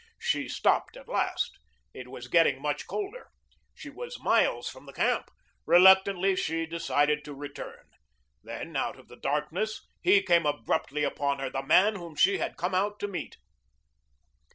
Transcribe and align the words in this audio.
She 0.17 0.47
stopped 0.49 0.97
at 0.97 1.07
last. 1.07 1.59
It 1.93 2.07
was 2.07 2.27
getting 2.27 2.59
much 2.59 2.87
colder. 2.87 3.29
She 3.75 3.91
was 3.91 4.19
miles 4.19 4.67
from 4.67 4.87
the 4.87 4.93
camp. 4.93 5.29
Reluctantly 5.67 6.35
she 6.35 6.65
decided 6.65 7.23
to 7.23 7.35
return. 7.35 7.85
Then, 8.41 8.75
out 8.75 8.97
of 8.97 9.09
the 9.09 9.15
darkness, 9.17 9.85
he 10.01 10.23
came 10.23 10.47
abruptly 10.47 11.03
upon 11.03 11.37
her, 11.37 11.51
the 11.51 11.61
man 11.61 11.97
whom 11.97 12.15
she 12.15 12.39
had 12.39 12.57
come 12.57 12.73
out 12.73 12.99
to 13.01 13.07
meet. 13.07 13.37